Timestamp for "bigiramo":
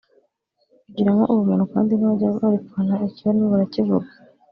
0.85-1.23